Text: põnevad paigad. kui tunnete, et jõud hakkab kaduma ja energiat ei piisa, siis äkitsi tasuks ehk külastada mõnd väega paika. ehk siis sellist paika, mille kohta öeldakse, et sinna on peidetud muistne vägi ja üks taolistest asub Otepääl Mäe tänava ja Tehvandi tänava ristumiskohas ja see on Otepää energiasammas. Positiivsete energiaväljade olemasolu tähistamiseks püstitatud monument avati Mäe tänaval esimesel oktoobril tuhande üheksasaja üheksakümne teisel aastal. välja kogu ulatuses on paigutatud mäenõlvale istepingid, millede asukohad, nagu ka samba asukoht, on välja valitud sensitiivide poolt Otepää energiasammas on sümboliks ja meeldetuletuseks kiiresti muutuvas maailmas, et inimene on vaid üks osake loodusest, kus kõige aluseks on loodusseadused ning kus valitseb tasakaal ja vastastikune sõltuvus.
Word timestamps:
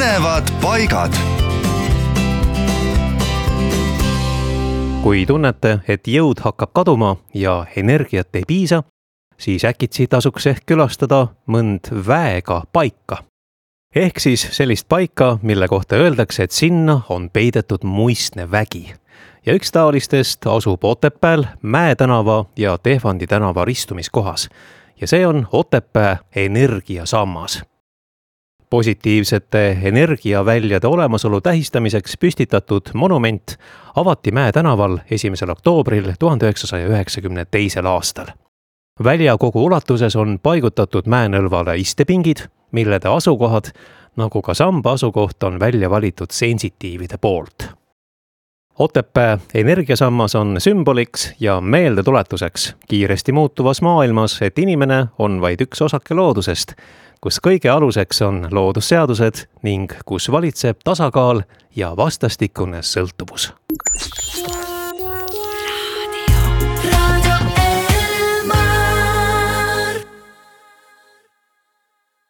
põnevad 0.00 0.48
paigad. 0.62 1.12
kui 5.02 5.26
tunnete, 5.26 5.78
et 5.88 6.08
jõud 6.08 6.40
hakkab 6.40 6.70
kaduma 6.72 7.16
ja 7.34 7.66
energiat 7.76 8.36
ei 8.36 8.46
piisa, 8.48 8.82
siis 9.36 9.64
äkitsi 9.64 10.06
tasuks 10.06 10.46
ehk 10.46 10.64
külastada 10.66 11.26
mõnd 11.46 11.92
väega 12.06 12.62
paika. 12.72 13.18
ehk 13.94 14.20
siis 14.20 14.48
sellist 14.50 14.88
paika, 14.88 15.38
mille 15.42 15.68
kohta 15.68 15.96
öeldakse, 15.96 16.42
et 16.42 16.52
sinna 16.52 17.00
on 17.08 17.30
peidetud 17.30 17.84
muistne 17.84 18.50
vägi 18.50 18.94
ja 19.46 19.52
üks 19.52 19.72
taolistest 19.72 20.46
asub 20.46 20.84
Otepääl 20.84 21.44
Mäe 21.62 21.94
tänava 21.94 22.44
ja 22.56 22.78
Tehvandi 22.78 23.26
tänava 23.26 23.64
ristumiskohas 23.64 24.48
ja 25.00 25.06
see 25.06 25.26
on 25.26 25.48
Otepää 25.52 26.18
energiasammas. 26.36 27.62
Positiivsete 28.70 29.78
energiaväljade 29.82 30.86
olemasolu 30.86 31.40
tähistamiseks 31.40 32.16
püstitatud 32.16 32.90
monument 32.94 33.56
avati 33.96 34.30
Mäe 34.30 34.52
tänaval 34.52 34.98
esimesel 35.10 35.50
oktoobril 35.50 36.12
tuhande 36.18 36.46
üheksasaja 36.46 36.86
üheksakümne 36.86 37.44
teisel 37.50 37.86
aastal. 37.86 38.26
välja 39.04 39.36
kogu 39.38 39.64
ulatuses 39.64 40.16
on 40.16 40.38
paigutatud 40.42 41.06
mäenõlvale 41.06 41.76
istepingid, 41.76 42.46
millede 42.72 43.08
asukohad, 43.08 43.72
nagu 44.16 44.42
ka 44.42 44.54
samba 44.54 44.92
asukoht, 44.92 45.42
on 45.42 45.60
välja 45.60 45.90
valitud 45.90 46.30
sensitiivide 46.30 47.18
poolt 47.18 47.80
Otepää 48.80 49.38
energiasammas 49.54 50.34
on 50.34 50.56
sümboliks 50.58 51.32
ja 51.40 51.60
meeldetuletuseks 51.60 52.76
kiiresti 52.88 53.32
muutuvas 53.32 53.82
maailmas, 53.82 54.42
et 54.42 54.58
inimene 54.58 55.06
on 55.18 55.40
vaid 55.40 55.60
üks 55.60 55.82
osake 55.84 56.14
loodusest, 56.14 56.72
kus 57.20 57.40
kõige 57.44 57.68
aluseks 57.68 58.22
on 58.24 58.46
loodusseadused 58.50 59.44
ning 59.66 59.92
kus 60.08 60.30
valitseb 60.32 60.80
tasakaal 60.84 61.42
ja 61.76 61.92
vastastikune 61.96 62.82
sõltuvus. 62.82 63.52